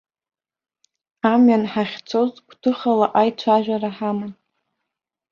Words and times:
Амҩан 1.31 1.63
ҳахьцоз 1.71 2.31
гәҭыхала 2.47 3.07
аицәажәара 3.19 3.89
ҳаман. 3.95 4.33